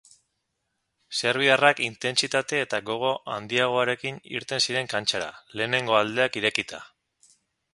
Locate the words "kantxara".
4.95-5.29